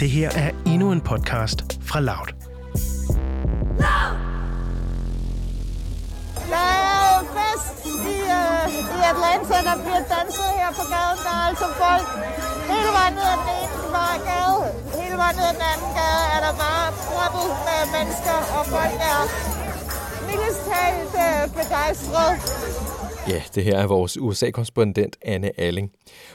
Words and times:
Det 0.00 0.10
her 0.10 0.30
er 0.44 0.50
endnu 0.66 0.92
en 0.92 1.00
podcast 1.00 1.58
fra 1.88 2.00
Loud. 2.00 2.28
Der 6.52 6.66
er 6.92 7.14
fest 7.36 7.86
i, 7.86 8.16
øh, 8.38 8.64
i 8.98 9.00
Atlanta, 9.12 9.56
der 9.68 9.76
bliver 9.82 10.02
danset 10.14 10.50
her 10.58 10.70
på 10.78 10.84
gaden. 10.94 11.18
Der 11.26 11.32
er 11.38 11.44
altså 11.50 11.68
folk 11.82 12.06
hele 12.70 12.90
vejen 12.98 13.14
ned 13.18 13.26
ad 13.32 13.38
den 13.42 13.48
ene 13.60 13.76
bare 13.96 14.18
gade. 14.30 14.58
Hele 15.02 15.16
vejen 15.22 15.36
ned 15.38 15.46
ad 15.50 15.54
den 15.58 15.64
anden 15.72 15.90
gade 16.00 16.24
er 16.34 16.40
der 16.46 16.54
bare 16.64 16.86
proppet 17.08 17.48
med 17.66 17.80
mennesker, 17.96 18.38
og 18.56 18.62
folk 18.74 18.96
er 19.12 19.20
mildest 20.26 20.60
talt 20.70 21.14
uh. 22.24 22.87
Ja, 23.28 23.42
det 23.54 23.64
her 23.64 23.78
er 23.78 23.86
vores 23.86 24.18
USA-korrespondent 24.20 25.16
Anne 25.22 25.60
Alling. 25.60 25.90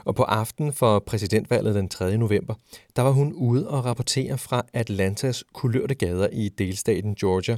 Og 0.06 0.16
på 0.16 0.24
aften 0.24 0.74
for 0.74 1.00
præsidentvalget 1.00 1.76
den 1.76 1.90
3. 1.90 2.18
november, 2.18 2.54
der 2.96 3.02
var 3.02 3.12
hun 3.12 3.34
ude 3.34 3.70
og 3.70 3.86
rapportere 3.86 4.38
fra 4.38 4.62
Atlantas 4.74 5.44
kulørte 5.54 5.96
gader 5.96 6.28
i 6.32 6.50
delstaten 6.50 7.16
Georgia. 7.16 7.58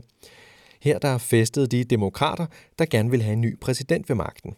Her 0.81 0.99
der 0.99 1.17
festede 1.17 1.67
de 1.67 1.83
demokrater, 1.83 2.45
der 2.79 2.85
gerne 2.85 3.09
ville 3.09 3.23
have 3.23 3.33
en 3.33 3.41
ny 3.41 3.59
præsident 3.59 4.09
ved 4.09 4.15
magten. 4.15 4.55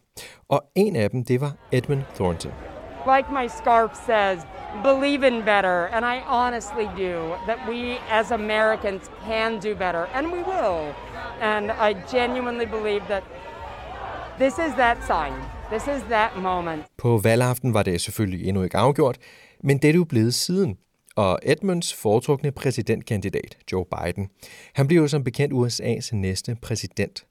Og 0.50 0.64
en 0.76 0.96
af 0.96 1.10
dem, 1.10 1.26
det 1.26 1.42
var 1.42 1.54
Edmund 1.72 2.02
Thornton. 2.16 2.52
Like 3.16 3.28
my 3.32 3.48
scarf 3.48 3.92
says, 4.06 4.40
believe 4.84 5.28
in 5.28 5.44
better, 5.44 5.88
and 5.96 6.06
I 6.06 6.18
honestly 6.28 6.88
do, 7.06 7.16
that 7.48 7.60
we 7.70 7.82
as 8.12 8.32
Americans 8.32 9.04
can 9.26 9.52
do 9.60 9.74
better, 9.76 10.04
and 10.16 10.28
we 10.28 10.40
will. 10.52 10.94
And 11.42 11.66
I 11.72 11.96
genuinely 12.18 12.66
believe 12.66 13.02
that 13.08 13.24
this 14.40 14.54
is 14.54 14.74
that 14.74 14.98
sign. 15.08 15.34
This 15.72 15.84
is 15.98 16.04
that 16.04 16.32
moment. 16.42 16.84
På 16.98 17.18
valgaften 17.18 17.74
var 17.74 17.84
det 17.84 18.02
selvfølgelig 18.02 18.48
endnu 18.48 18.64
ikke 18.64 18.78
afgjort, 18.78 19.18
men 19.64 19.78
det 19.78 19.90
er 19.90 19.94
jo 19.94 20.04
blevet 20.04 20.34
siden. 20.34 20.78
Og 21.16 21.40
Edmunds 21.44 21.94
foretrukne 21.94 22.52
præsidentkandidat, 22.52 23.58
Joe 23.72 23.86
Biden, 23.86 24.30
han 24.74 24.88
blev 24.88 25.02
jo 25.02 25.08
som 25.08 25.24
bekendt 25.24 25.54
USA's 25.54 26.16
næste 26.16 26.58
præsident. 26.62 27.26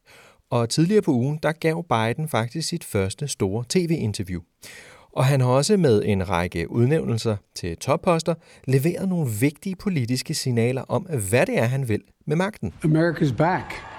Og 0.50 0.69
tidligere 0.69 1.03
på 1.03 1.11
ugen, 1.11 1.39
der 1.42 1.53
gav 1.53 1.84
Biden 1.89 2.28
faktisk 2.28 2.69
sit 2.69 2.84
første 2.84 3.28
store 3.28 3.64
tv-interview. 3.69 4.41
Og 5.12 5.25
han 5.25 5.41
har 5.41 5.48
også 5.48 5.77
med 5.77 6.02
en 6.05 6.28
række 6.28 6.70
udnævnelser 6.70 7.36
til 7.55 7.77
topposter 7.77 8.34
leveret 8.64 9.08
nogle 9.08 9.30
vigtige 9.41 9.77
politiske 9.77 10.34
signaler 10.34 10.83
om, 10.83 11.02
hvad 11.02 11.47
det 11.47 11.58
er, 11.58 11.64
han 11.64 11.89
vil 11.89 12.02
med 12.27 12.36
magten. 12.36 12.75
America's 12.84 13.36
back. 13.36 13.95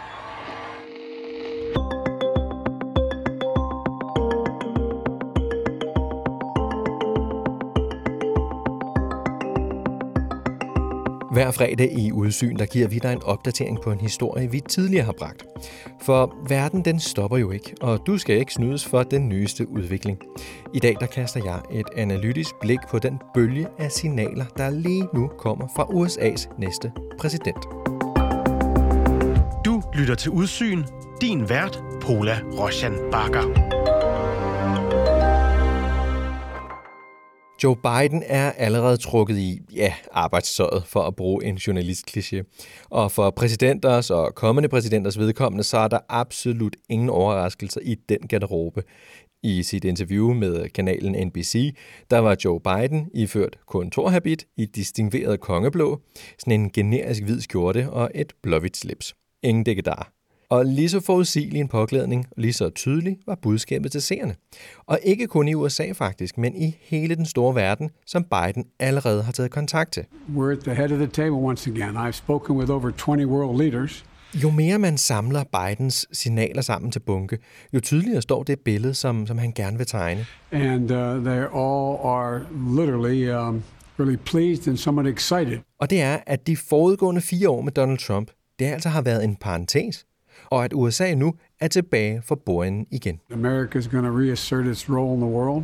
Hver 11.31 11.51
fredag 11.51 11.93
i 11.97 12.11
Udsyn, 12.11 12.55
der 12.55 12.65
giver 12.65 12.87
vi 12.87 12.99
dig 12.99 13.13
en 13.13 13.23
opdatering 13.23 13.81
på 13.81 13.91
en 13.91 14.01
historie, 14.01 14.51
vi 14.51 14.59
tidligere 14.59 15.05
har 15.05 15.13
bragt. 15.17 15.43
For 16.01 16.35
verden, 16.49 16.85
den 16.85 16.99
stopper 16.99 17.37
jo 17.37 17.51
ikke, 17.51 17.75
og 17.81 17.99
du 18.07 18.17
skal 18.17 18.37
ikke 18.37 18.53
snydes 18.53 18.85
for 18.85 19.03
den 19.03 19.29
nyeste 19.29 19.69
udvikling. 19.69 20.19
I 20.73 20.79
dag, 20.79 20.95
der 20.99 21.05
kaster 21.05 21.41
jeg 21.45 21.79
et 21.79 21.87
analytisk 21.95 22.55
blik 22.61 22.79
på 22.91 22.99
den 22.99 23.19
bølge 23.33 23.67
af 23.79 23.91
signaler, 23.91 24.45
der 24.57 24.69
lige 24.69 25.07
nu 25.13 25.27
kommer 25.27 25.67
fra 25.75 25.83
USA's 25.83 26.59
næste 26.59 26.91
præsident. 27.19 27.65
Du 29.65 29.81
lytter 29.93 30.15
til 30.15 30.31
Udsyn. 30.31 30.83
Din 31.21 31.49
vært, 31.49 31.83
Pola 32.01 32.39
Roshan 32.59 32.93
Bakker. 33.11 33.66
Joe 37.63 37.75
Biden 37.75 38.23
er 38.25 38.51
allerede 38.51 38.97
trukket 38.97 39.37
i, 39.37 39.59
ja, 39.73 39.93
arbejdstøjet 40.11 40.83
for 40.85 41.01
at 41.01 41.15
bruge 41.15 41.45
en 41.45 41.57
journalistkliché. 41.57 42.43
Og 42.89 43.11
for 43.11 43.29
præsidenters 43.29 44.09
og 44.09 44.35
kommende 44.35 44.69
præsidenters 44.69 45.19
vedkommende, 45.19 45.63
så 45.63 45.77
er 45.77 45.87
der 45.87 45.99
absolut 46.09 46.75
ingen 46.89 47.09
overraskelser 47.09 47.81
i 47.83 47.95
den 48.09 48.19
garderobe. 48.27 48.83
I 49.43 49.63
sit 49.63 49.85
interview 49.85 50.33
med 50.33 50.69
kanalen 50.69 51.27
NBC, 51.27 51.75
der 52.11 52.19
var 52.19 52.35
Joe 52.45 52.59
Biden 52.59 53.09
iført 53.13 53.59
kontorhabit 53.67 54.45
i 54.57 54.65
distingueret 54.65 55.39
kongeblå, 55.39 56.01
sådan 56.39 56.61
en 56.61 56.71
generisk 56.71 57.23
hvid 57.23 57.41
skjorte 57.41 57.89
og 57.89 58.11
et 58.15 58.33
blåhvidt 58.43 58.77
slips. 58.77 59.15
Ingen 59.43 59.63
dækkedar. 59.63 60.16
Og 60.49 60.65
lige 60.65 60.89
så 60.89 60.99
forudsigelig 60.99 61.61
en 61.61 61.67
påklædning, 61.67 62.25
lige 62.37 62.53
så 62.53 62.69
tydelig 62.69 63.17
var 63.25 63.35
budskabet 63.41 63.91
til 63.91 64.01
seerne. 64.01 64.35
Og 64.85 64.99
ikke 65.03 65.27
kun 65.27 65.47
i 65.47 65.53
USA 65.53 65.91
faktisk, 65.91 66.37
men 66.37 66.55
i 66.55 66.77
hele 66.81 67.15
den 67.15 67.25
store 67.25 67.55
verden, 67.55 67.89
som 68.05 68.23
Biden 68.23 68.65
allerede 68.79 69.23
har 69.23 69.31
taget 69.31 69.51
kontakt 69.51 69.93
til. 69.93 70.03
We're 70.35 70.51
at 70.51 70.59
the 70.59 70.75
head 70.75 70.91
of 70.91 70.97
the 70.97 71.07
table 71.07 71.31
once 71.31 71.71
again. 71.71 71.97
I've 71.97 72.11
spoken 72.11 72.57
with 72.57 72.71
over 72.71 72.91
20 72.91 73.25
world 73.25 73.61
leaders. 73.61 74.05
Jo 74.43 74.49
mere 74.49 74.79
man 74.79 74.97
samler 74.97 75.43
Bidens 75.43 76.07
signaler 76.11 76.61
sammen 76.61 76.91
til 76.91 76.99
bunke, 76.99 77.37
jo 77.73 77.79
tydeligere 77.79 78.21
står 78.21 78.43
det 78.43 78.59
billede, 78.59 78.93
som, 78.93 79.27
som 79.27 79.37
han 79.37 79.51
gerne 79.51 79.77
vil 79.77 79.87
tegne. 79.87 80.25
And 80.51 80.91
uh, 80.91 81.23
they 81.23 81.39
all 81.39 81.97
are 82.03 82.45
literally 82.77 83.29
um, 83.29 83.63
really 83.99 84.17
pleased 84.25 84.67
and 84.67 84.77
somewhat 84.77 85.13
excited. 85.13 85.59
Og 85.79 85.89
det 85.89 86.01
er, 86.01 86.19
at 86.27 86.47
de 86.47 86.57
forudgående 86.57 87.21
fire 87.21 87.49
år 87.49 87.61
med 87.61 87.71
Donald 87.71 87.97
Trump, 87.97 88.31
det 88.59 88.65
altså 88.65 88.89
har 88.89 89.01
været 89.01 89.23
en 89.23 89.35
parentes, 89.35 90.05
og 90.51 90.65
at 90.65 90.73
USA 90.73 91.13
nu 91.13 91.33
er 91.59 91.67
tilbage 91.67 92.21
for 92.21 92.35
bordenden 92.35 92.87
igen. 92.91 93.19
America 93.33 93.77
is 93.77 93.87
going 93.87 94.05
to 94.05 94.11
reassert 94.19 94.65
its 94.65 94.89
role 94.89 95.13
in 95.13 95.21
the 95.21 95.31
world 95.31 95.63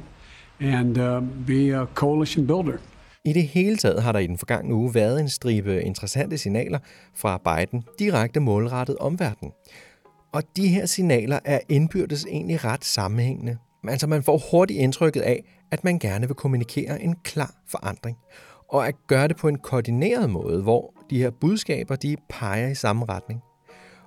and 0.60 0.98
uh, 0.98 1.24
be 1.48 1.82
a 1.82 1.86
coalition 1.96 2.48
builder. 2.48 2.78
I 3.26 3.34
det 3.34 3.48
hele 3.48 3.78
taget 3.78 4.04
har 4.04 4.12
der 4.12 4.20
i 4.20 4.28
den 4.28 4.38
forgangne 4.38 4.74
uge 4.76 4.96
været 4.96 5.20
en 5.20 5.30
stribe 5.30 5.84
interessante 5.84 6.38
signaler 6.38 6.80
fra 7.16 7.38
Biden 7.38 7.84
direkte 8.00 8.40
målrettet 8.40 8.98
omverdenen. 8.98 9.54
Og 10.34 10.44
de 10.56 10.68
her 10.68 10.86
signaler 10.86 11.40
er 11.46 11.60
indbyrdes 11.70 12.26
egentlig 12.26 12.64
ret 12.66 12.86
sammenhængende. 12.86 13.58
Altså 13.88 14.08
man 14.08 14.24
får 14.24 14.42
hurtigt 14.52 14.80
indtrykket 14.80 15.22
af, 15.22 15.44
at 15.72 15.84
man 15.84 16.00
gerne 16.00 16.28
vil 16.28 16.36
kommunikere 16.36 17.02
en 17.02 17.16
klar 17.24 17.56
forandring. 17.68 18.18
Og 18.70 18.88
at 18.88 18.96
gøre 19.08 19.28
det 19.28 19.38
på 19.38 19.48
en 19.48 19.58
koordineret 19.58 20.30
måde, 20.30 20.62
hvor 20.62 20.94
de 21.10 21.18
her 21.18 21.30
budskaber 21.30 21.96
de 21.96 22.16
peger 22.30 22.68
i 22.68 22.76
samme 22.76 23.06
retning. 23.06 23.42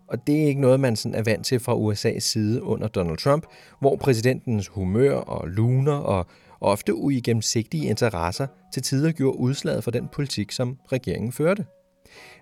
Og 0.09 0.27
det 0.27 0.43
er 0.43 0.47
ikke 0.47 0.61
noget, 0.61 0.81
man 0.81 0.97
sådan 0.97 1.15
er 1.15 1.22
vant 1.22 1.47
til 1.47 1.61
fra 1.61 1.75
USA's 1.75 2.19
side 2.19 2.62
under 2.62 2.89
Donald 2.89 3.19
Trump, 3.19 3.47
hvor 3.81 3.97
præsidentens 3.97 4.69
humør 4.69 5.15
og 5.15 5.49
luner 5.49 5.93
og 5.93 6.27
ofte 6.61 6.94
uigennemsigtige 6.94 7.87
interesser 7.87 8.47
til 8.72 8.83
tider 8.83 9.12
gjorde 9.12 9.39
udslaget 9.39 9.84
for 9.84 9.91
den 9.91 10.09
politik, 10.12 10.53
som 10.53 10.78
regeringen 10.93 11.33
førte. 11.33 11.65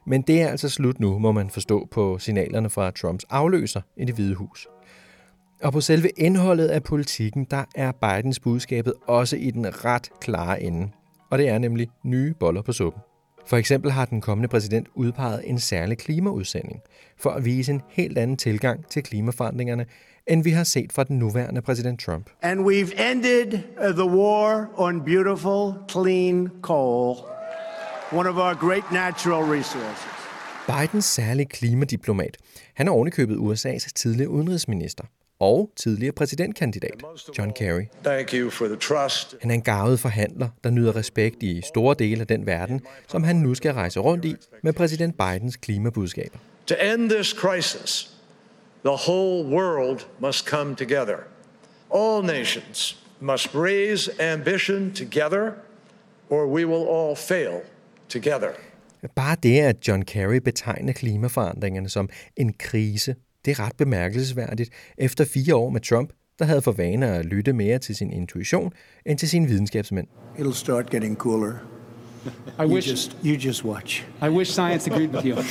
Men 0.07 0.23
det 0.23 0.43
er 0.43 0.49
altså 0.49 0.69
slut 0.69 1.01
nu, 1.01 1.19
må 1.19 1.33
man 1.33 1.51
forstå 1.51 1.89
på 1.91 2.19
signalerne 2.19 2.71
fra 2.71 2.91
Trumps 2.91 3.25
afløser 3.31 3.81
i 3.97 4.05
det 4.05 4.15
hvide 4.15 4.35
hus. 4.35 4.69
Og 5.63 5.73
på 5.73 5.81
selve 5.81 6.11
indholdet 6.17 6.69
af 6.69 6.83
politikken, 6.83 7.47
der 7.51 7.65
er 7.75 7.93
Bidens 7.93 8.41
budskabet 8.41 8.95
også 9.07 9.37
i 9.37 9.51
den 9.51 9.85
ret 9.85 10.11
klare 10.21 10.63
ende. 10.63 10.91
Og 11.31 11.39
det 11.39 11.49
er 11.49 11.59
nemlig 11.59 11.89
nye 12.03 12.35
boller 12.35 12.63
på 12.63 12.73
suppen. 12.73 13.03
For 13.47 13.57
eksempel 13.57 13.91
har 13.91 14.05
den 14.05 14.21
kommende 14.21 14.49
præsident 14.49 14.89
udpeget 14.95 15.43
en 15.45 15.59
særlig 15.59 15.99
klimaudsending 15.99 16.81
for 17.19 17.31
at 17.31 17.45
vise 17.45 17.73
en 17.73 17.83
helt 17.89 18.19
anden 18.19 18.37
tilgang 18.37 18.87
til 18.87 19.03
klimaforandringerne, 19.03 19.87
end 20.27 20.45
vi 20.45 20.51
har 20.51 20.65
set 20.65 20.93
fra 20.93 21.05
den 21.05 21.19
nuværende 21.19 21.63
præsident 21.63 22.01
Trump. 22.01 22.31
And 22.43 22.61
we've 22.61 23.11
ended 23.11 23.61
uh, 23.89 23.95
the 23.95 24.09
war 24.19 24.69
on 24.75 25.05
beautiful, 25.05 25.75
clean 25.91 26.51
coal, 26.63 27.17
one 28.13 28.29
of 28.29 28.37
our 28.37 28.55
great 28.69 28.93
natural 28.93 29.45
resources. 29.59 30.15
Bidens 30.67 31.05
særlige 31.05 31.47
klimadiplomat, 31.47 32.37
han 32.75 32.89
er 32.89 32.93
ovenikøbet 32.93 33.37
USA's 33.37 33.93
tidligere 33.95 34.31
udenrigsminister 34.31 35.05
og 35.41 35.71
tidligere 35.77 36.13
præsidentkandidat, 36.13 37.03
John 37.39 37.53
Kerry. 37.53 37.83
Thank 38.05 38.35
you 38.35 38.51
for 38.51 38.67
the 38.67 38.77
trust. 38.77 39.37
Han 39.41 39.51
er 39.51 39.55
en 39.55 39.63
gavet 39.63 40.01
forhandler, 40.01 40.49
der 40.65 40.71
nyder 40.71 40.97
respekt 40.97 41.43
i 41.43 41.63
store 41.63 41.95
dele 41.99 42.21
af 42.21 42.27
den 42.27 42.47
verden, 42.47 42.81
som 43.09 43.25
han 43.25 43.37
nu 43.37 43.55
skal 43.55 43.73
rejse 43.73 44.01
rundt 44.01 44.25
i 44.25 44.35
med 44.63 44.73
præsident 44.73 45.17
Bidens 45.19 45.57
klimabudskaber. 45.57 46.39
To 46.67 46.75
end 46.95 47.11
this 47.11 47.29
crisis, 47.29 48.17
the 48.85 48.97
whole 49.09 49.49
world 49.49 50.01
must 50.21 50.47
come 50.47 50.75
together. 50.75 51.17
All 51.95 52.27
nations 52.27 53.05
must 53.21 53.55
raise 53.55 54.23
ambition 54.23 54.93
together, 54.95 55.51
or 56.31 56.47
we 56.47 56.67
will 56.67 56.89
all 56.89 57.17
fail 57.17 57.61
together. 58.09 58.49
Bare 59.15 59.37
det, 59.43 59.61
at 59.61 59.89
John 59.89 60.03
Kerry 60.03 60.37
betegner 60.37 60.93
klimaforandringerne 60.93 61.89
som 61.89 62.09
en 62.37 62.53
krise, 62.53 63.15
det 63.45 63.51
er 63.51 63.61
ret 63.61 63.77
bemærkelsesværdigt 63.77 64.71
efter 64.99 65.25
fire 65.25 65.57
år 65.57 65.71
med 65.71 65.81
Trump, 65.81 66.13
der 66.39 66.45
havde 66.45 66.63
for 66.63 66.73
vane 66.73 67.07
at 67.07 67.25
lytte 67.25 67.53
mere 67.53 67.79
til 67.79 67.97
sin 67.97 68.11
intuition 68.11 68.73
end 69.07 69.19
til 69.19 69.29
sine 69.29 69.47
videnskabsmænd. 69.47 70.07
It'll 70.39 70.55
start 70.55 70.91
getting 70.91 71.17
cooler. 71.17 71.53
I 72.59 72.63
You 72.63 72.75
wish 72.75 72.91
just, 72.91 73.17
you 73.25 73.35
just 73.35 73.65
watch. 73.65 74.05
I 74.23 74.29
wish 74.29 74.53
science 74.53 74.91
agreed 74.91 75.09
with 75.09 75.27
you. 75.27 75.37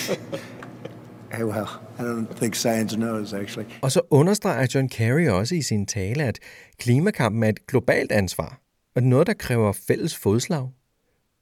Hey, 1.34 1.44
well, 1.44 1.68
I 2.00 2.01
don't 2.01 2.38
think 2.38 2.56
science 2.56 2.95
knows, 2.95 3.34
actually. 3.34 3.69
Og 3.81 3.92
så 3.92 4.01
understreger 4.10 4.68
John 4.75 4.90
Kerry 4.90 5.28
også 5.28 5.56
i 5.56 5.62
sin 5.62 5.86
tale, 5.86 6.24
at 6.24 6.40
klimakampen 6.78 7.44
er 7.44 7.50
et 7.50 7.68
globalt 7.68 8.12
ansvar, 8.12 8.62
og 8.95 9.04
noget, 9.04 9.28
der 9.28 9.34
kræver 9.34 9.72
fælles 9.72 10.16
fodslag. 10.16 10.69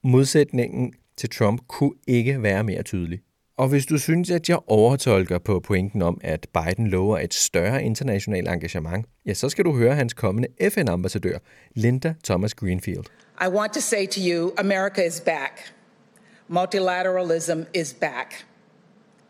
Modsætningen 0.04 0.92
til 1.16 1.30
Trump 1.30 1.60
kunne 1.68 1.94
ikke 2.06 2.42
være 2.42 2.64
mere 2.64 2.82
tydelig. 2.82 3.20
Og 3.56 3.68
hvis 3.68 3.86
du 3.86 3.98
synes, 3.98 4.30
at 4.30 4.48
jeg 4.48 4.58
overtolker 4.66 5.38
på 5.38 5.60
pointen 5.60 6.02
om, 6.02 6.20
at 6.24 6.46
Biden 6.54 6.86
lover 6.86 7.18
et 7.18 7.34
større 7.34 7.84
internationalt 7.84 8.48
engagement, 8.48 9.06
ja, 9.26 9.34
så 9.34 9.48
skal 9.48 9.64
du 9.64 9.76
høre 9.76 9.94
hans 9.94 10.14
kommende 10.14 10.48
FN-ambassadør, 10.70 11.38
Linda 11.74 12.14
Thomas 12.24 12.54
Greenfield. 12.54 13.04
I 13.44 13.48
want 13.48 13.72
to 13.72 13.80
say 13.80 14.06
to 14.06 14.20
you, 14.20 14.52
America 14.58 15.02
is 15.06 15.20
back. 15.20 15.72
Multilateralism 16.48 17.60
is 17.74 17.94
back. 17.94 18.44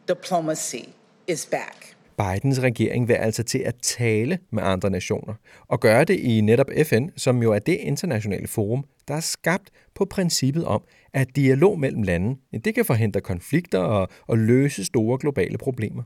Diplomacy 0.09 0.85
is 1.29 1.47
back. 1.47 1.97
Bidens 2.19 2.61
regering 2.61 3.09
vil 3.09 3.15
altså 3.15 3.43
til 3.43 3.59
at 3.59 3.75
tale 3.83 4.39
med 4.51 4.63
andre 4.63 4.91
nationer, 4.91 5.35
og 5.69 5.81
gøre 5.81 6.05
det 6.05 6.21
i 6.21 6.41
netop 6.41 6.67
FN, 6.85 7.09
som 7.17 7.43
jo 7.43 7.53
er 7.53 7.59
det 7.59 7.75
internationale 7.75 8.49
forum, 8.49 8.85
der 9.09 9.15
er 9.15 9.21
skabt 9.21 9.71
på 9.95 10.05
princippet 10.05 10.65
om, 10.65 10.83
at 11.13 11.37
dialog 11.37 11.79
mellem 11.79 12.03
lande 12.03 12.37
det 12.65 12.75
kan 12.75 12.85
forhindre 12.85 13.21
konflikter 13.21 13.79
og, 13.79 14.09
og 14.27 14.39
løse 14.39 14.85
store 14.85 15.19
globale 15.19 15.59
problemer. 15.59 16.03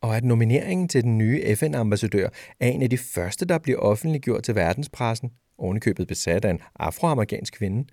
Og 0.00 0.16
at 0.16 0.24
nomineringen 0.24 0.88
til 0.88 1.02
den 1.02 1.18
nye 1.18 1.56
FN-ambassadør 1.56 2.28
er 2.60 2.68
en 2.68 2.82
af 2.82 2.90
de 2.90 2.98
første, 2.98 3.44
der 3.44 3.58
bliver 3.58 3.78
offentliggjort 3.78 4.42
til 4.42 4.54
verdenspressen, 4.54 5.30
ovenikøbet 5.58 6.08
besat 6.08 6.44
af 6.44 6.50
en 6.50 6.60
afroamerikansk 6.78 7.54
kvinde, 7.58 7.84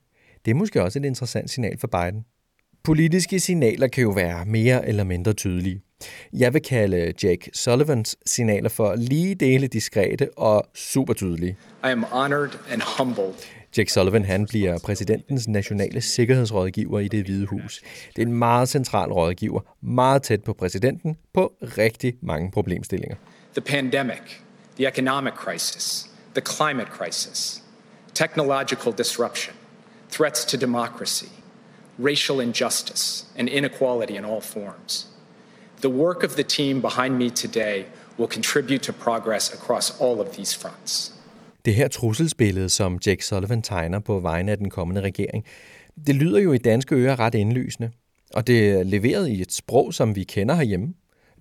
det 0.46 0.52
er 0.52 0.56
måske 0.56 0.84
også 0.84 1.00
et 1.00 1.06
interessant 1.06 1.50
signal 1.50 1.78
for 1.78 1.88
Biden. 1.88 2.26
Politiske 2.84 3.40
signaler 3.40 3.88
kan 3.88 4.04
jo 4.04 4.10
være 4.10 4.46
mere 4.46 4.88
eller 4.88 5.04
mindre 5.04 5.34
tydelige. 5.34 5.82
Jeg 6.34 6.54
vil 6.54 6.62
kalde 6.62 7.14
Jake 7.24 7.50
Sullivans 7.54 8.16
signaler 8.26 8.70
for 8.70 8.96
lige 8.96 9.36
dele 9.36 9.68
diskrete 9.68 10.30
og 10.38 10.64
super 10.76 11.14
tydelige. 11.14 11.58
I 11.84 11.88
am 11.88 12.04
honored 12.04 12.60
and 12.72 12.82
humbled 12.98 13.34
Jack 13.78 13.90
Sullivan 13.90 14.26
han 14.26 14.46
bliver 14.46 14.80
præsidentens 14.80 15.48
nationale 15.48 16.02
sikkerhedsrådgiver 16.02 17.00
i 17.00 17.08
det 17.08 17.26
hvide 17.26 17.46
hus. 17.46 17.82
Det 18.16 18.22
er 18.22 18.26
en 18.26 18.34
meget 18.34 18.70
central 18.70 19.12
rådgiver, 19.12 19.62
meget 19.82 20.24
tæt 20.24 20.44
på 20.44 20.54
præsidenten 20.54 21.18
på 21.34 21.54
rigtig 21.62 22.14
mange 22.22 22.52
problemstillinger. 22.52 23.16
The 23.54 23.62
pandemic, 23.62 24.22
the 24.76 24.88
economic 24.88 25.34
crisis, 25.34 26.10
the 26.36 26.42
climate 26.42 26.90
crisis, 26.92 27.64
technological 28.14 28.94
disruption, 28.98 29.56
threats 30.12 30.46
to 30.46 30.58
democracy, 30.58 31.30
racial 32.00 32.40
injustice 32.42 33.26
and 33.36 33.50
inequality 33.50 34.12
in 34.12 34.26
all 34.26 34.42
forms. 34.42 35.08
The 35.82 35.90
work 35.90 36.24
of 36.24 36.30
the 36.30 36.44
team 36.44 36.82
behind 36.82 37.18
me 37.18 37.30
today 37.30 37.86
will 38.18 38.30
contribute 38.30 38.84
to 38.84 38.94
progress 38.94 39.54
across 39.54 40.02
all 40.02 40.22
of 40.22 40.28
these 40.36 40.58
fronts. 40.62 41.17
Det 41.68 41.76
her 41.76 41.88
trusselsbillede, 41.88 42.70
som 42.70 43.00
Jack 43.06 43.22
Sullivan 43.22 43.62
tegner 43.62 44.00
på 44.00 44.20
vegne 44.20 44.52
af 44.52 44.58
den 44.58 44.70
kommende 44.70 45.02
regering, 45.02 45.46
det 46.08 46.16
lyder 46.16 46.40
jo 46.40 46.54
i 46.54 46.58
danske 46.58 46.96
ører 46.96 47.20
ret 47.20 47.36
indlysende. 47.36 47.92
Og 48.34 48.48
det 48.48 48.70
er 48.70 48.84
leveret 48.84 49.30
i 49.30 49.42
et 49.42 49.52
sprog, 49.52 49.94
som 49.94 50.16
vi 50.16 50.24
kender 50.24 50.56
herhjemme. 50.56 50.94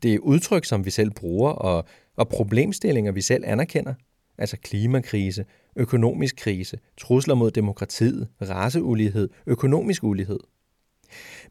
Det 0.03 0.15
er 0.15 0.19
udtryk, 0.19 0.65
som 0.65 0.85
vi 0.85 0.91
selv 0.91 1.11
bruger, 1.11 1.51
og, 1.51 1.85
og 2.17 2.29
problemstillinger, 2.29 3.13
vi 3.13 3.21
selv 3.21 3.45
anerkender. 3.47 3.95
Altså 4.39 4.57
klimakrise, 4.57 5.45
økonomisk 5.77 6.37
krise, 6.37 6.79
trusler 6.99 7.35
mod 7.35 7.51
demokratiet, 7.51 8.29
raceulighed, 8.43 9.29
økonomisk 9.47 10.05
ulighed. 10.05 10.41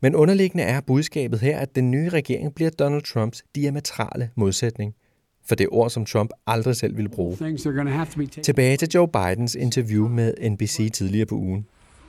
Men 0.02 0.16
underliggende 0.16 0.64
er 0.64 0.82
budskabet 0.82 1.40
her, 1.40 1.60
at 1.60 1.76
den 1.76 1.92
nye 1.92 2.10
regering 2.10 2.56
bliver 2.56 2.72
Donald 2.72 3.04
Trumps 3.04 3.44
diametrale 3.56 4.30
modsætning– 4.36 4.96
for 5.48 5.56
det 5.56 5.68
ord, 5.72 5.90
som 5.90 6.06
Trump 6.06 6.32
aldrig 6.48 6.76
selv 6.76 6.96
ville 6.96 7.10
bruge. 7.10 7.58
Tilbage 8.44 8.78
til 8.78 8.90
Joe 8.94 9.08
Bidens 9.08 9.56
interview 9.56 10.08
med 10.08 10.50
NBC 10.50 10.92
tidligere 10.94 11.26
på 11.26 11.36
ugen. 11.36 11.66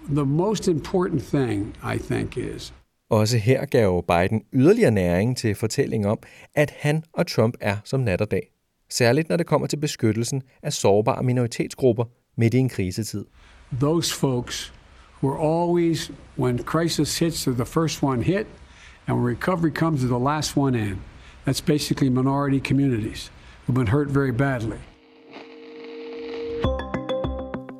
The 0.08 0.24
most 0.24 0.68
important 0.68 1.22
thing, 1.22 1.76
I 1.94 1.98
think, 1.98 2.36
is 2.36 2.74
også 3.10 3.38
her 3.38 3.64
gav 3.64 4.04
Biden 4.08 4.42
yderligere 4.52 4.90
næring 4.90 5.36
til 5.36 5.54
fortællingen 5.54 6.10
om, 6.10 6.18
at 6.54 6.74
han 6.78 7.02
og 7.12 7.26
Trump 7.26 7.54
er 7.60 7.76
som 7.84 8.00
nat 8.00 8.20
og 8.20 8.30
dag. 8.30 8.50
Særligt 8.90 9.28
når 9.28 9.36
det 9.36 9.46
kommer 9.46 9.66
til 9.66 9.76
beskyttelsen 9.76 10.42
af 10.62 10.72
sårbare 10.72 11.22
minoritetsgrupper 11.22 12.04
midt 12.36 12.54
i 12.54 12.58
en 12.58 12.68
krisetid. 12.68 13.24
Those 13.80 14.14
folks 14.14 14.72
were 15.22 15.38
always, 15.38 16.12
when 16.38 16.58
crisis 16.58 17.18
hits, 17.18 17.48
they're 17.48 17.54
the 17.54 17.66
first 17.66 18.02
one 18.02 18.22
hit, 18.22 18.46
and 19.06 19.16
when 19.16 19.36
recovery 19.36 19.70
comes, 19.70 20.00
they're 20.00 20.18
the 20.18 20.24
last 20.24 20.56
one 20.56 20.78
in. 20.78 20.96
That's 21.46 21.60
basically 21.60 22.08
minority 22.08 22.60
communities 22.68 23.32
who've 23.66 23.74
been 23.74 23.88
hurt 23.88 24.14
very 24.14 24.30
badly. 24.30 24.76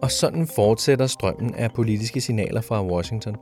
Og 0.03 0.11
sådan 0.11 0.47
fortsætter 0.57 1.07
strømmen 1.07 1.55
af 1.55 1.73
politiske 1.73 2.21
signaler 2.21 2.61
fra 2.61 2.87
Washington. 2.87 3.37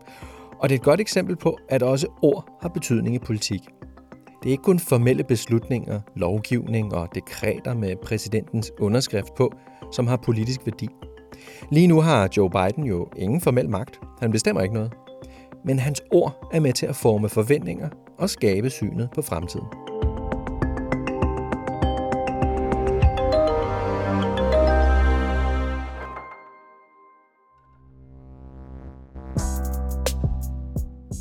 Og 0.59 0.69
det 0.69 0.75
er 0.75 0.79
et 0.79 0.85
godt 0.85 1.01
eksempel 1.01 1.37
på, 1.37 1.59
at 1.69 1.83
også 1.83 2.07
ord 2.23 2.59
har 2.63 2.69
betydning 2.69 3.15
i 3.15 3.19
politik. 3.19 3.61
Det 4.43 4.49
er 4.49 4.51
ikke 4.51 4.63
kun 4.63 4.79
formelle 4.79 5.25
beslutninger, 5.25 6.01
lovgivning 6.17 6.95
og 6.95 7.09
dekreter 7.15 7.75
med 7.75 7.97
præsidentens 7.97 8.73
underskrift 8.81 9.35
på, 9.37 9.53
som 9.93 10.07
har 10.07 10.17
politisk 10.17 10.61
værdi. 10.67 10.89
Lige 11.71 11.87
nu 11.87 12.01
har 12.01 12.29
Joe 12.37 12.51
Biden 12.51 12.85
jo 12.85 13.09
ingen 13.17 13.41
formel 13.41 13.71
magt. 13.71 14.01
Han 14.21 14.31
bestemmer 14.31 14.63
ikke 14.63 14.75
noget. 14.75 14.93
Men 15.65 15.79
hans 15.79 16.03
ord 16.13 16.49
er 16.53 16.61
med 16.61 16.73
til 16.73 16.87
at 16.87 16.97
forme 16.97 17.29
forventninger 17.29 17.89
og 18.19 18.31
skabe 18.31 18.71
synet 18.71 19.09
på 19.15 19.23
fremtiden. 19.23 19.84